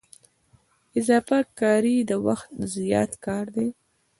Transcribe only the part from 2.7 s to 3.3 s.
زیات